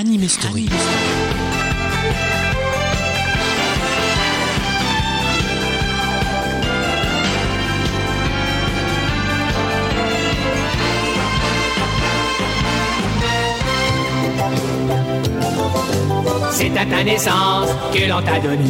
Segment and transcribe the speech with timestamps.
[0.00, 0.68] Anime Story.
[16.52, 18.62] C'est à ta naissance que l'on t'a donné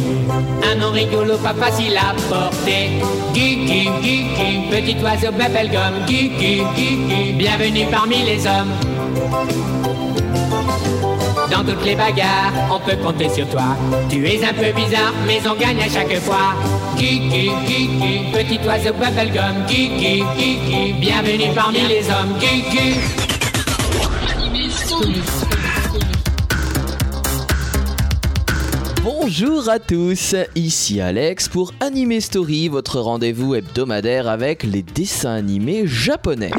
[0.63, 3.03] un nom rigolo, pas facile à porter.
[3.35, 6.07] Guigui, Guigui, petit oiseau bubblegum.
[6.07, 9.78] Guigui, Guigui, bienvenue parmi les hommes.
[11.51, 13.75] Dans toutes les bagarres, on peut compter sur toi.
[14.09, 16.53] Tu es un peu bizarre, mais on gagne à chaque fois.
[16.97, 19.65] Guigui, Guigui, petit oiseau bubblegum.
[19.67, 22.37] Guigui, Guigui, bienvenue parmi les hommes.
[22.39, 22.99] Guigui.
[29.03, 35.87] Bonjour à tous, ici Alex pour Anime Story, votre rendez-vous hebdomadaire avec les dessins animés
[35.87, 36.51] japonais.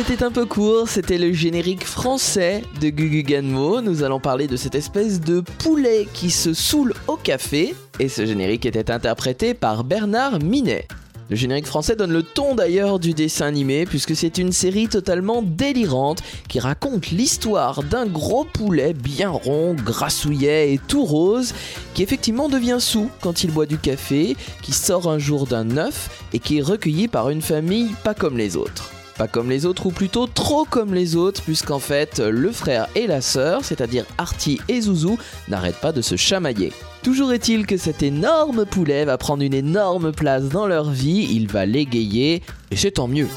[0.00, 3.80] C'était un peu court, c'était le générique français de Gugu Ganmo.
[3.80, 7.74] Nous allons parler de cette espèce de poulet qui se saoule au café.
[7.98, 10.86] Et ce générique était interprété par Bernard Minet.
[11.30, 15.42] Le générique français donne le ton d'ailleurs du dessin animé puisque c'est une série totalement
[15.42, 21.54] délirante qui raconte l'histoire d'un gros poulet bien rond, grassouillet et tout rose
[21.94, 26.22] qui effectivement devient sous quand il boit du café, qui sort un jour d'un œuf
[26.32, 28.92] et qui est recueilli par une famille pas comme les autres.
[29.18, 33.08] Pas comme les autres ou plutôt trop comme les autres puisqu'en fait le frère et
[33.08, 36.72] la sœur, c'est-à-dire Artie et Zouzou, n'arrêtent pas de se chamailler.
[37.02, 41.48] Toujours est-il que cet énorme poulet va prendre une énorme place dans leur vie, il
[41.48, 43.28] va l'égayer, et c'est tant mieux.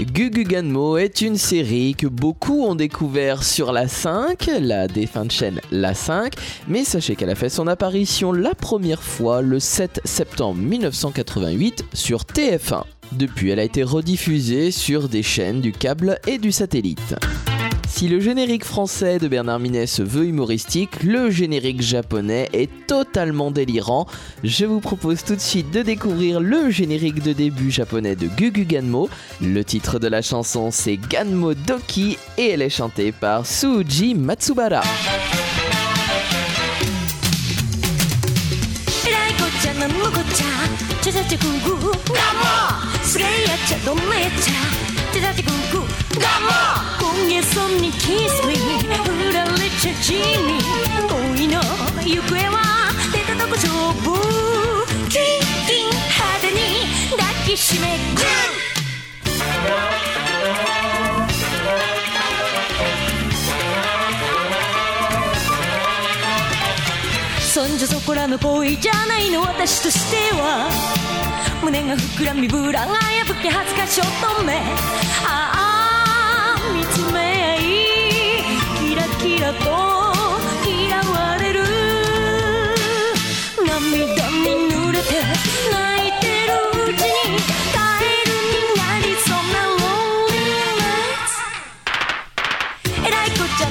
[0.00, 5.60] Gugu Ganmo est une série que beaucoup ont découvert sur la 5, la défunte chaîne
[5.72, 6.34] La 5,
[6.68, 12.22] mais sachez qu'elle a fait son apparition la première fois le 7 septembre 1988 sur
[12.22, 12.84] TF1.
[13.12, 17.14] Depuis, elle a été rediffusée sur des chaînes du câble et du satellite.
[17.88, 23.50] Si le générique français de Bernard Minet se veut humoristique, le générique japonais est totalement
[23.50, 24.06] délirant.
[24.44, 28.66] Je vous propose tout de suite de découvrir le générique de début japonais de Gugu
[28.66, 29.08] Ganmo.
[29.40, 34.82] Le titre de la chanson c'est Ganmo Doki et elle est chantée par Suji Matsubara.
[50.00, 50.22] 地味
[51.08, 51.60] 恋の
[52.04, 52.56] 行方は
[53.12, 53.68] 出たとこ勝
[54.00, 54.06] 負
[55.08, 55.20] キン
[55.66, 56.58] キン派手に
[57.10, 58.24] 抱きしめグー
[67.40, 70.70] そんじょそこらの恋じゃないの私としては。
[71.62, 74.08] 胸が膨らみブラが破け恥ずかし乙
[74.42, 74.52] 女
[75.26, 77.58] ああ見つめ合い。
[78.78, 79.87] キラキラと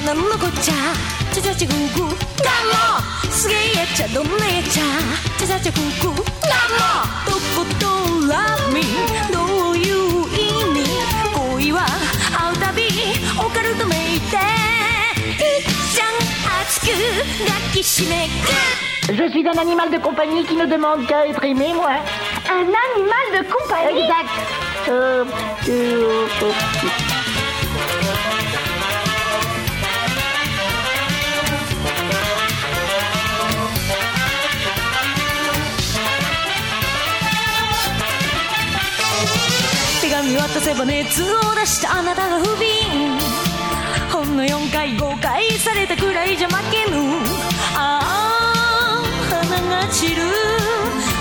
[0.08, 0.74] なんのこっちゃ
[1.34, 4.84] チャチャチャグなんもすげえやっちゃどんなやっちゃ
[5.36, 6.88] チャチャチャグなんも
[7.26, 7.66] どこ
[8.26, 8.80] ラミ
[9.30, 9.76] どう。
[9.76, 9.94] いう
[10.32, 10.88] 意味
[11.60, 12.58] 恋はう。
[12.58, 12.88] たび
[13.38, 14.38] オカルトめいてい
[15.60, 15.62] っ
[16.04, 16.16] ん
[16.62, 16.86] 熱く
[17.74, 18.28] きしめ
[19.10, 21.92] Je suis un animal de compagnie qui ne demande qu'à être aimé, moi.
[22.46, 24.28] Un animal de compagnie Exact.
[24.88, 25.24] Euh,
[25.68, 26.48] euh, euh,
[40.00, 43.18] 手紙渡せば熱を出したあなたが不憫
[44.10, 47.27] ほんの4回5回されたくらいじゃ負けぬ
[49.90, 50.22] 散る。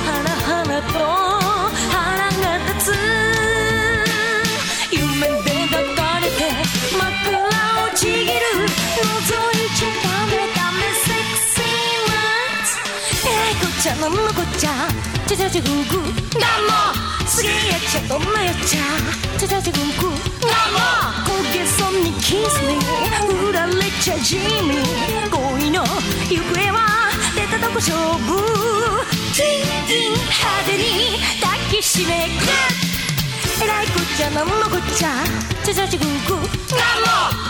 [0.05, 0.99] 花々と
[1.91, 2.93] 腹が立つ。
[4.91, 6.39] 夢で抱かれて
[6.97, 7.03] 枕
[7.39, 7.45] を
[7.95, 8.27] ちぎる。
[8.27, 11.63] 覗いちゃダメダメセクシー
[12.07, 12.15] ナ
[12.47, 12.69] イツ
[13.27, 14.69] えらいこっちゃのこっちゃ
[15.27, 17.51] ちゃちゃちゃグーグーガモすげえ
[17.89, 18.79] ちゃどんなやっちゃ
[19.37, 20.11] ちゃちゃちゃグーグー
[20.41, 20.79] ガモ
[21.25, 22.79] 焦げそうにキスに。
[23.27, 23.71] 振られ
[24.01, 24.43] ちゃ地味。
[25.29, 25.83] 恋の
[26.29, 27.06] 行方は
[27.67, 28.31] 出たとこ勝負
[29.33, 29.45] キン
[29.87, 35.09] キン派手に抱きしめグーえらいこっちゃなんのこっちゃ
[35.65, 36.39] ちゃちゃちゃグーグー
[36.71, 36.77] ガ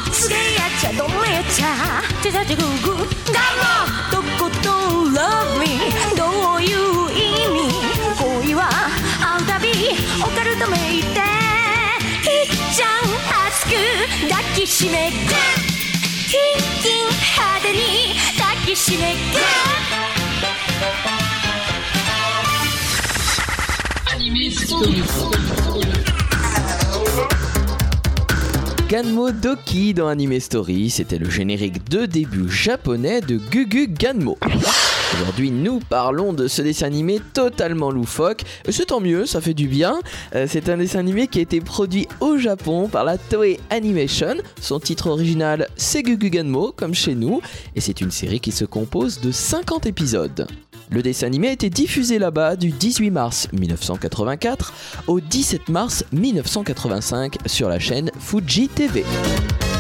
[0.08, 3.78] モすげえやっちゃどんなやっちゃちゃちゃちゃグーグーガモ
[4.12, 4.72] とこと
[5.04, 5.66] ん Love me
[6.16, 7.18] どういう意
[7.54, 7.70] 味
[8.18, 8.70] 恋は
[9.22, 9.70] 会うたび
[10.24, 13.06] オカルトめいていっちゃん
[13.46, 13.72] 熱く
[14.30, 15.22] 抱きしめグー
[16.28, 19.14] キンキン派手に抱きしめ
[28.90, 34.38] Ganmo Doki dans Anime Story, c'était le générique de début japonais de Gugu Ganmo.
[35.14, 38.44] Aujourd'hui, nous parlons de ce dessin animé totalement loufoque.
[38.70, 40.00] C'est tant mieux, ça fait du bien.
[40.36, 44.36] Euh, c'est un dessin animé qui a été produit au Japon par la Toei Animation.
[44.62, 47.42] Son titre original, c'est Gugu Ganmo, comme chez nous.
[47.76, 50.48] Et c'est une série qui se compose de 50 épisodes.
[50.90, 54.74] Le dessin animé a été diffusé là-bas du 18 mars 1984
[55.08, 59.04] au 17 mars 1985 sur la chaîne Fuji TV.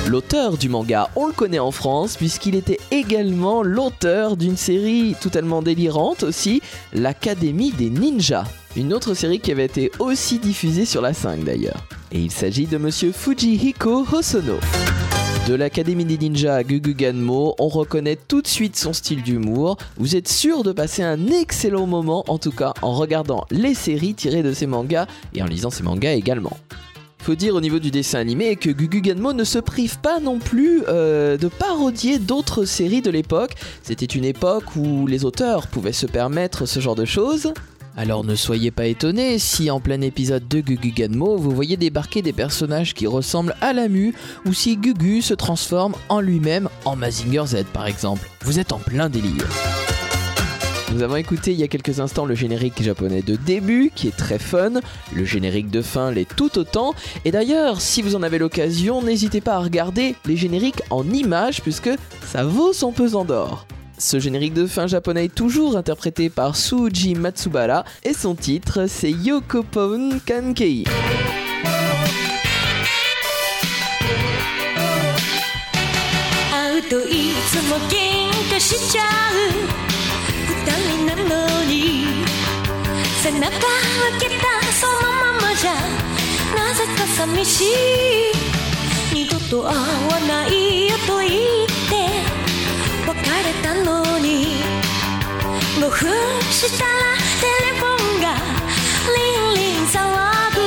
[0.07, 5.61] L'auteur du manga, on le connaît en France puisqu'il était également l'auteur d'une série totalement
[5.61, 6.61] délirante aussi,
[6.93, 8.45] l'Académie des Ninjas.
[8.75, 11.85] Une autre série qui avait été aussi diffusée sur la 5 d'ailleurs.
[12.11, 14.59] Et il s'agit de monsieur Fujihiko Hosono.
[15.47, 19.77] De l'Académie des Ninjas à Gugu Ganmo, on reconnaît tout de suite son style d'humour.
[19.95, 24.13] Vous êtes sûr de passer un excellent moment, en tout cas en regardant les séries
[24.13, 26.57] tirées de ces mangas et en lisant ces mangas également.
[27.19, 30.39] Faut dire au niveau du dessin animé que Gugu Ganmo ne se prive pas non
[30.39, 33.53] plus euh, de parodier d'autres séries de l'époque.
[33.83, 37.53] C'était une époque où les auteurs pouvaient se permettre ce genre de choses.
[37.99, 42.21] Alors ne soyez pas étonnés si en plein épisode de Gugu Ganmo vous voyez débarquer
[42.21, 44.13] des personnages qui ressemblent à la mue
[44.45, 48.29] ou si Gugu se transforme en lui-même en Mazinger Z par exemple.
[48.43, 49.47] Vous êtes en plein délire.
[50.93, 54.15] Nous avons écouté il y a quelques instants le générique japonais de début qui est
[54.15, 54.73] très fun,
[55.13, 56.93] le générique de fin l'est tout autant,
[57.25, 61.63] et d'ailleurs si vous en avez l'occasion n'hésitez pas à regarder les génériques en images
[61.63, 61.89] puisque
[62.27, 63.65] ça vaut son pesant d'or.
[63.98, 69.12] Ce générique de fin japonais est toujours interprété par Suji Matsubara et son titre c'est
[69.12, 70.84] Yokopon Kankei.
[76.50, 79.34] 会うといつも喧嘩しちゃう
[80.48, 80.66] 二
[80.96, 82.04] 人なのに
[83.22, 83.52] 背中向
[84.20, 85.74] けたそのままじゃ
[86.56, 87.66] なぜか寂しい
[89.14, 91.65] 二度と会わないよと言って別れ
[93.67, 94.63] たのに。
[95.75, 95.99] 5分
[96.51, 96.89] したら
[97.41, 97.87] テレフォ
[98.17, 98.25] ンが
[99.13, 99.19] リ
[99.51, 99.95] ンリン騒
[100.55, 100.57] ぐ。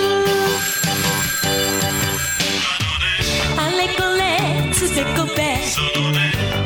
[3.56, 4.20] あれこれ
[4.72, 5.38] つぜこべ。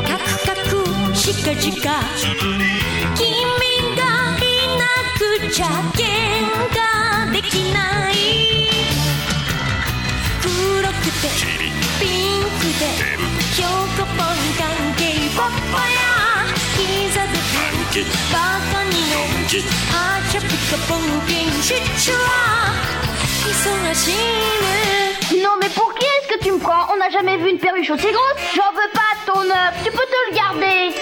[0.09, 2.03] カクカクしかじか。
[25.41, 26.93] Non, mais pour qui est-ce que tu me prends?
[26.93, 28.41] On n'a jamais vu une perruche aussi grosse?
[28.57, 29.75] J'en veux pas ton œuf.
[29.85, 30.95] Tu peux te le garder.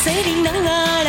[0.00, 0.99] sering nangai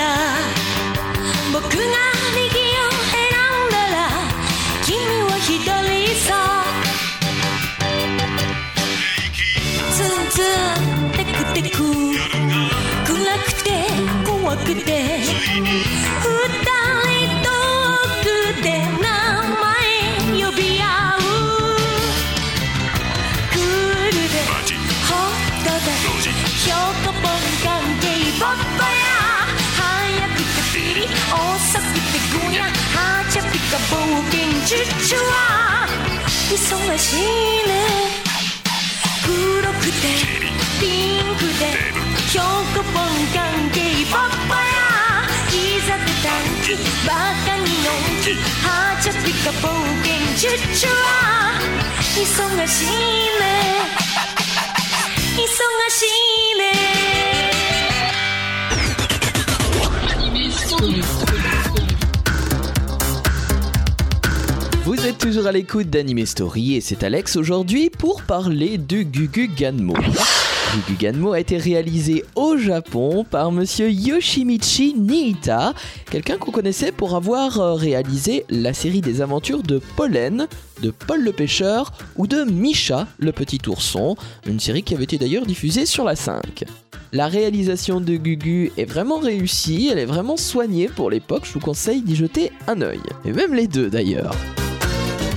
[34.71, 35.85] 険チュッチュは
[36.49, 36.55] 忙
[36.97, 37.19] しい
[37.67, 37.71] ね。
[39.25, 40.07] 黒くて
[40.79, 40.85] ピ
[41.19, 41.75] ンクで
[42.29, 42.39] 標
[42.73, 43.39] 高ポン関
[43.73, 43.77] 係
[44.09, 44.63] ポッポや
[45.49, 46.31] 膝で短
[46.63, 47.11] 期バ
[47.45, 48.31] カにのんき
[48.63, 48.65] は
[49.03, 49.67] ちゃぴか冒
[50.03, 50.95] 険チュッチュは。
[52.01, 52.23] 忙
[52.67, 53.43] しいね。
[55.35, 55.47] 忙
[55.89, 56.61] しいね。
[64.83, 69.93] Vous êtes toujours à l'écoute d'Anime Story et c'est Alex aujourd'hui pour parler de Gugu Ganmo.
[69.93, 75.75] Gugu Ganmo a été réalisé au Japon par monsieur Yoshimichi Niita,
[76.09, 80.47] quelqu'un qu'on connaissait pour avoir euh, réalisé la série des aventures de Pollen,
[80.81, 84.15] de Paul le pêcheur ou de Misha le petit ourson,
[84.47, 86.63] une série qui avait été d'ailleurs diffusée sur la 5.
[87.13, 91.59] La réalisation de Gugu est vraiment réussie, elle est vraiment soignée pour l'époque, je vous
[91.59, 93.01] conseille d'y jeter un œil.
[93.25, 94.33] Et même les deux d'ailleurs.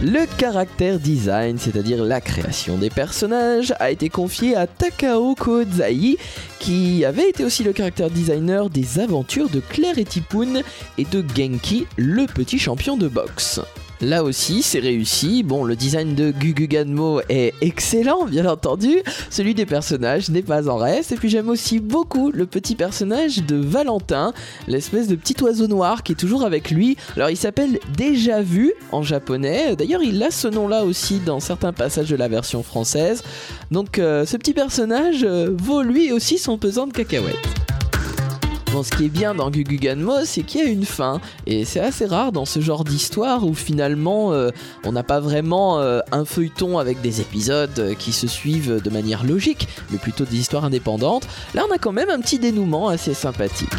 [0.07, 6.19] Le caractère design, c'est-à-dire la création des personnages, a été confié à Takao Kozai,
[6.59, 10.61] qui avait été aussi le caractère designer des aventures de Claire et Tipoun
[10.99, 13.63] et de Genki, le petit champion de boxe.
[14.05, 15.43] Là aussi, c'est réussi.
[15.43, 19.03] Bon, le design de Guguganmo est excellent, bien entendu.
[19.31, 21.13] Celui des personnages n'est pas en reste.
[21.13, 24.35] Et puis j'aime aussi beaucoup le petit personnage de Valentin,
[24.69, 26.99] l'espèce de petit oiseau noir qui est toujours avec lui.
[27.17, 29.75] Alors il s'appelle Déjà Vu en japonais.
[29.75, 33.23] D'ailleurs, il a ce nom-là aussi dans certains passages de la version française.
[33.71, 37.54] Donc euh, ce petit personnage euh, vaut lui aussi son pesant de cacahuètes.
[38.83, 41.21] Ce qui est bien dans Guguganmo, c'est qu'il y a une fin.
[41.47, 44.51] Et c'est assez rare dans ce genre d'histoire où finalement euh,
[44.85, 48.91] on n'a pas vraiment euh, un feuilleton avec des épisodes euh, qui se suivent de
[48.91, 51.29] manière logique, mais plutôt des histoires indépendantes.
[51.55, 53.71] Là, on a quand même un petit dénouement assez sympathique.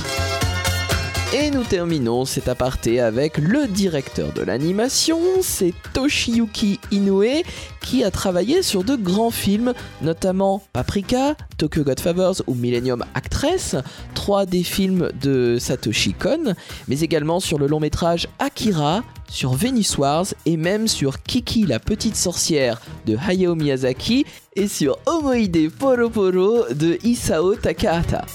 [1.33, 7.43] Et nous terminons cet aparté avec le directeur de l'animation, c'est Toshiyuki Inoue,
[7.81, 13.75] qui a travaillé sur de grands films, notamment Paprika, Tokyo Godfathers ou Millennium Actress,
[14.13, 16.53] trois des films de Satoshi Kon,
[16.87, 21.79] mais également sur le long métrage Akira, sur Venus Wars et même sur Kiki la
[21.79, 28.25] petite sorcière de Hayao Miyazaki et sur Omoide Poro Poro de Isao Takahata.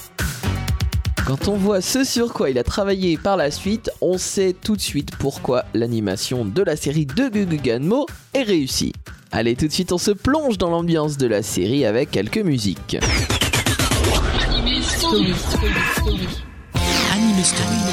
[1.25, 4.75] Quand on voit ce sur quoi il a travaillé par la suite, on sait tout
[4.75, 8.93] de suite pourquoi l'animation de la série de Guguganmo est réussie.
[9.31, 12.97] Allez, tout de suite, on se plonge dans l'ambiance de la série avec quelques musiques.
[17.13, 17.90] Anime Story.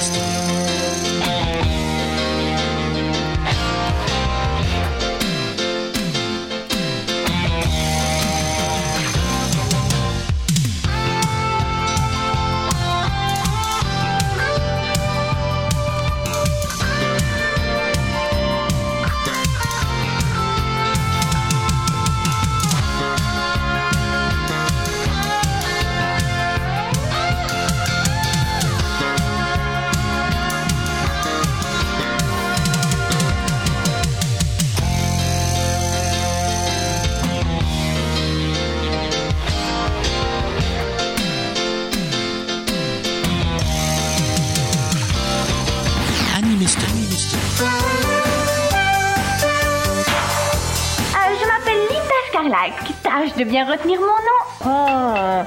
[53.39, 54.75] De bien retenir mon nom.
[54.77, 55.45] Ah,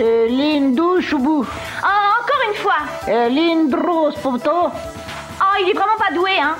[0.00, 1.44] euh, Lindou Choubou.
[1.44, 1.86] Oh,
[2.22, 2.78] encore une fois.
[3.08, 4.50] Euh, Lindros Poto.
[4.50, 6.56] Oh, il est vraiment pas doué, hein.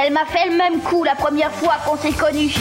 [0.00, 2.54] Elle m'a fait le même coup la première fois qu'on s'est connus.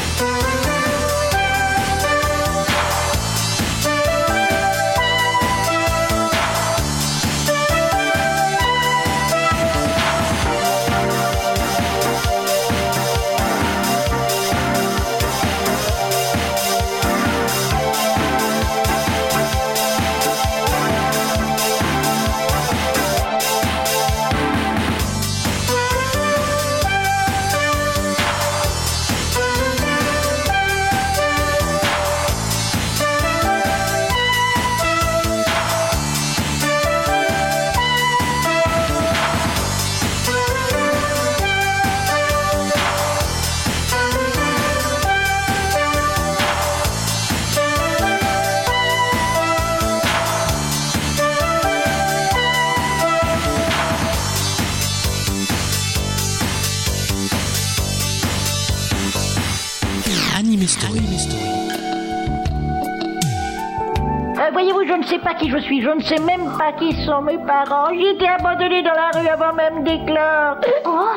[65.08, 67.88] Sais pas qui je suis, je ne sais même pas qui sont mes parents.
[67.94, 70.58] J'ai été abandonnée dans la rue avant même d'éclore.
[70.86, 71.08] Oh,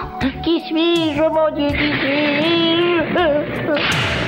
[0.44, 4.19] Qui suis-je, mon Dieu, qui suis-je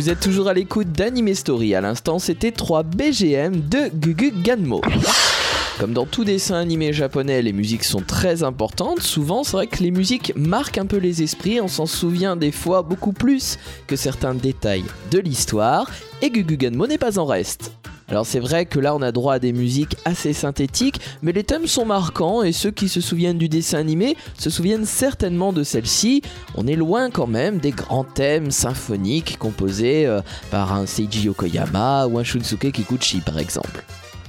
[0.00, 1.74] Vous êtes toujours à l'écoute d'Anime Story.
[1.74, 4.80] À l'instant, c'était 3 BGM de Gugu Ganmo.
[5.78, 9.02] Comme dans tout dessin animé japonais, les musiques sont très importantes.
[9.02, 11.60] Souvent, c'est vrai que les musiques marquent un peu les esprits.
[11.60, 15.90] On s'en souvient des fois beaucoup plus que certains détails de l'histoire.
[16.22, 17.70] Et Gugu Ganmo n'est pas en reste.
[18.10, 21.44] Alors c'est vrai que là on a droit à des musiques assez synthétiques, mais les
[21.44, 25.62] thèmes sont marquants et ceux qui se souviennent du dessin animé se souviennent certainement de
[25.62, 26.22] celle-ci.
[26.56, 32.06] On est loin quand même des grands thèmes symphoniques composés euh, par un Seiji Yokoyama
[32.08, 33.84] ou un Shunsuke Kikuchi par exemple.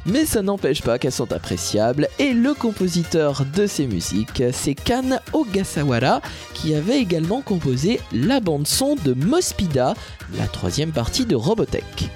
[0.06, 5.20] Mais ça n'empêche pas qu'elles sont appréciables et le compositeur de ces musiques, c'est Kan
[5.34, 6.22] Ogasawara
[6.54, 9.94] qui avait également composé la bande son de Mospida,
[10.38, 12.10] la troisième partie de Robotech.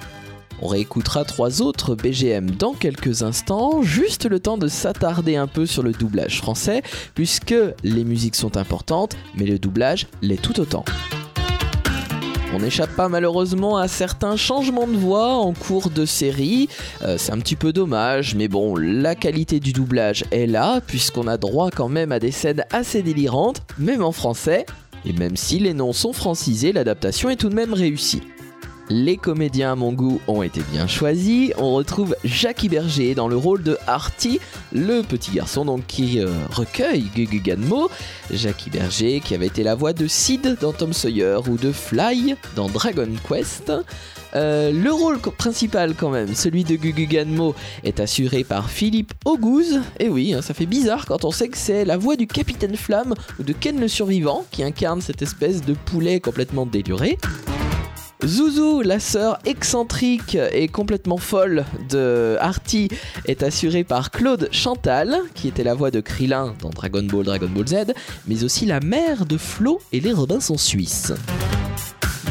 [0.61, 5.65] On réécoutera trois autres BGM dans quelques instants, juste le temps de s'attarder un peu
[5.65, 6.81] sur le doublage français,
[7.13, 10.85] puisque les musiques sont importantes, mais le doublage l'est tout autant.
[12.55, 16.69] On n'échappe pas malheureusement à certains changements de voix en cours de série.
[17.01, 21.27] Euh, c'est un petit peu dommage, mais bon, la qualité du doublage est là, puisqu'on
[21.27, 24.65] a droit quand même à des scènes assez délirantes, même en français.
[25.05, 28.21] Et même si les noms sont francisés, l'adaptation est tout de même réussie.
[28.89, 31.51] Les comédiens à mon goût ont été bien choisis.
[31.57, 34.39] On retrouve Jackie Berger dans le rôle de Artie,
[34.71, 37.89] le petit garçon donc qui euh, recueille Gugu Ganmo.
[38.31, 42.35] Jackie Berger qui avait été la voix de Sid dans Tom Sawyer ou de Fly
[42.55, 43.71] dans Dragon Quest.
[44.35, 49.79] Euh, le rôle principal quand même, celui de Gugu Ganmo, est assuré par Philippe Auguste.
[49.99, 52.75] Et oui, hein, ça fait bizarre quand on sait que c'est la voix du Capitaine
[52.75, 57.17] Flamme ou de Ken le Survivant qui incarne cette espèce de poulet complètement déluré.
[58.25, 62.89] Zouzou, la sœur excentrique et complètement folle de Artie,
[63.25, 67.49] est assurée par Claude Chantal, qui était la voix de Krillin dans Dragon Ball, Dragon
[67.53, 67.93] Ball Z,
[68.27, 71.13] mais aussi la mère de Flo et les Robinson suisses.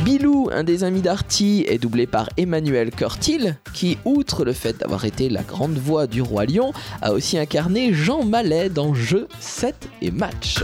[0.04, 5.04] Bilou, un des amis d'Artie, est doublé par Emmanuel Curtil, qui, outre le fait d'avoir
[5.04, 9.88] été la grande voix du Roi Lion, a aussi incarné Jean Mallet dans Jeux 7
[10.02, 10.62] et Match.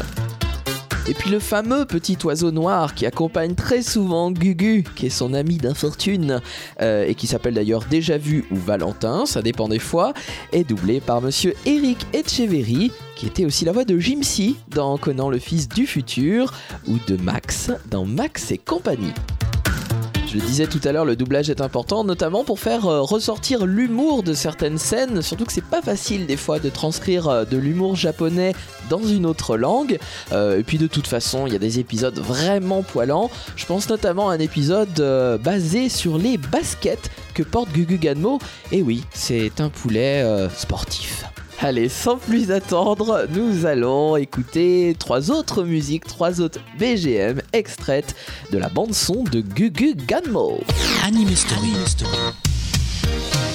[1.09, 5.35] Et puis le fameux petit oiseau noir qui accompagne très souvent Gugu, qui est son
[5.35, 6.41] ami d'infortune,
[6.81, 10.13] euh, et qui s'appelle d'ailleurs Déjà Vu ou Valentin, ça dépend des fois,
[10.53, 15.31] est doublé par monsieur Eric Etcheverry, qui était aussi la voix de Jimsy dans Conan
[15.31, 16.53] le fils du futur,
[16.87, 19.13] ou de Max dans Max et compagnie.
[20.31, 23.66] Je le disais tout à l'heure, le doublage est important, notamment pour faire euh, ressortir
[23.66, 27.57] l'humour de certaines scènes, surtout que c'est pas facile des fois de transcrire euh, de
[27.57, 28.55] l'humour japonais
[28.88, 29.99] dans une autre langue.
[30.31, 33.29] Euh, et puis de toute façon, il y a des épisodes vraiment poilants.
[33.57, 35.03] Je pense notamment à un épisode
[35.43, 38.38] basé sur les baskets que porte Gugu Ganmo.
[38.71, 41.30] Et oui, c'est un poulet sportif.
[41.62, 48.14] Allez, sans plus attendre, nous allons écouter trois autres musiques, trois autres BGM extraites
[48.51, 50.59] de la bande son de Gugu Ganmo.
[51.05, 51.68] Anime Story.
[51.68, 53.50] Anime Story.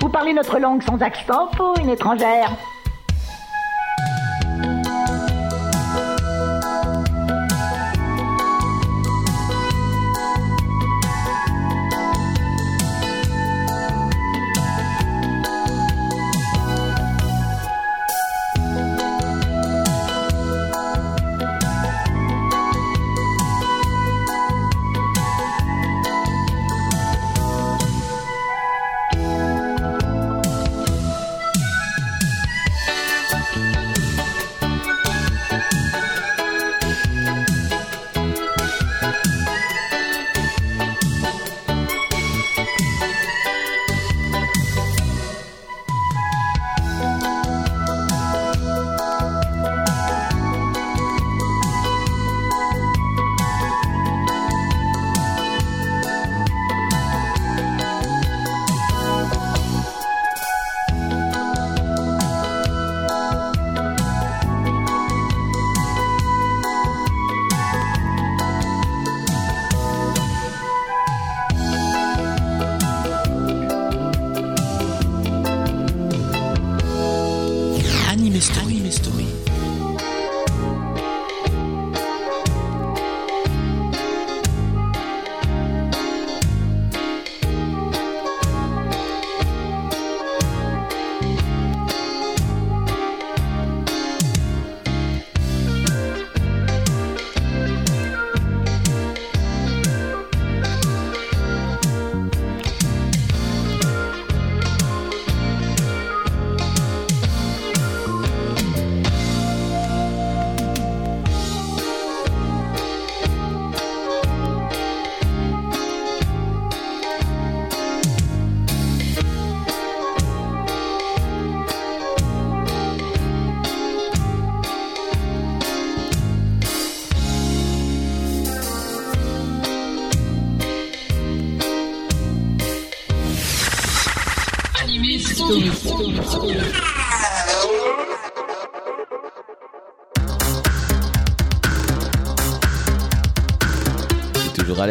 [0.00, 2.50] Vous parlez notre langue sans accent ou une étrangère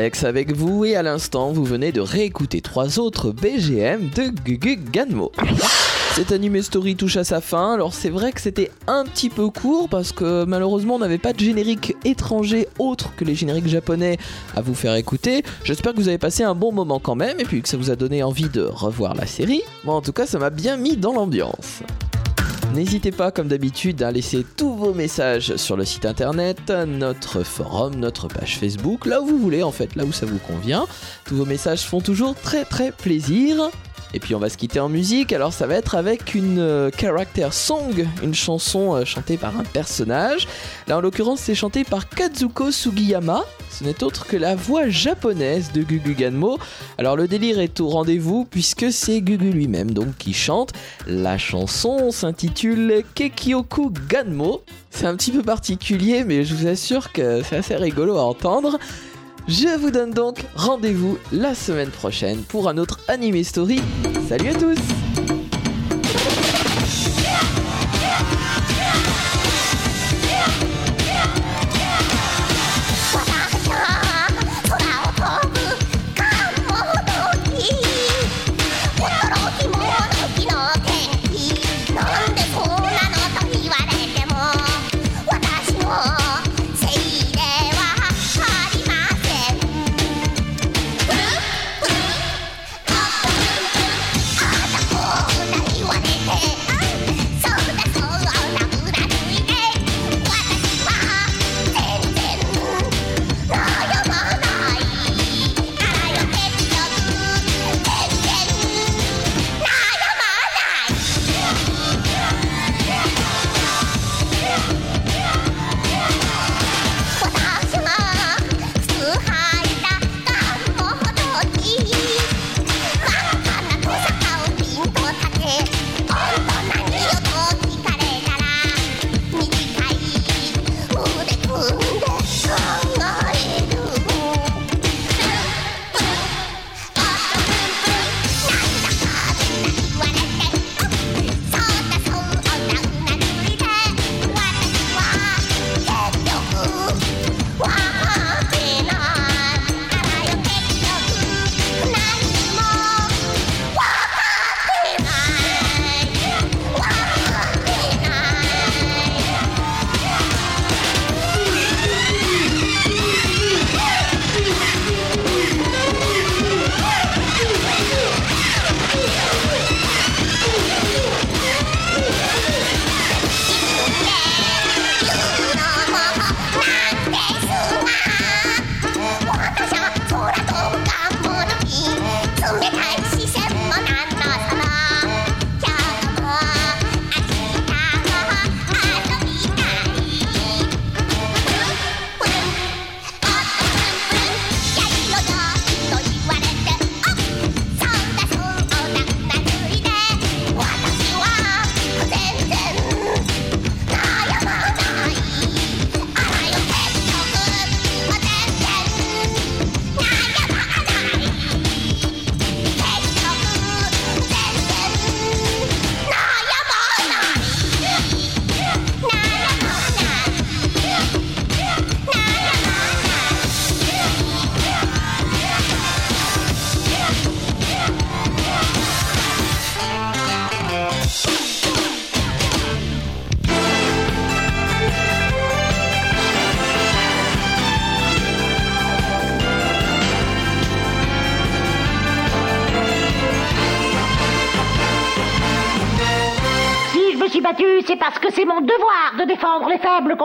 [0.05, 5.31] Avec vous et à l'instant vous venez de réécouter trois autres BGM de Gugu Ganmo.
[6.13, 9.49] Cet animé story touche à sa fin, alors c'est vrai que c'était un petit peu
[9.49, 14.19] court parce que malheureusement on n'avait pas de générique étranger autre que les génériques japonais
[14.55, 15.43] à vous faire écouter.
[15.63, 17.89] J'espère que vous avez passé un bon moment quand même et puis que ça vous
[17.89, 19.63] a donné envie de revoir la série.
[19.85, 21.81] Moi en tout cas ça m'a bien mis dans l'ambiance.
[22.75, 27.95] N'hésitez pas, comme d'habitude, à laisser tous vos messages sur le site internet, notre forum,
[27.95, 30.85] notre page Facebook, là où vous voulez en fait, là où ça vous convient.
[31.23, 33.71] Tous vos messages font toujours très très plaisir.
[34.15, 36.89] Et puis on va se quitter en musique, alors ça va être avec une euh,
[36.97, 40.47] character song, une chanson euh, chantée par un personnage.
[40.87, 45.73] Là en l'occurrence c'est chanté par Kazuko Sugiyama, ce n'est autre que la voix japonaise
[45.73, 46.57] de Gugu Ganmo.
[46.97, 50.71] Alors le délire est au rendez-vous puisque c'est Gugu lui-même donc qui chante.
[51.07, 54.61] La chanson s'intitule Kekioku Ganmo.
[54.91, 58.79] C'est un petit peu particulier mais je vous assure que c'est assez rigolo à entendre.
[59.47, 63.79] Je vous donne donc rendez-vous la semaine prochaine pour un autre Anime Story.
[64.27, 65.04] Salut à tous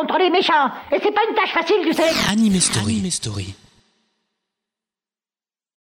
[0.01, 0.69] contre les méchants.
[0.93, 2.11] Et c'est pas une tâche facile, tu sais.
[2.31, 2.97] Anime Story.
[2.97, 3.55] Anime Story.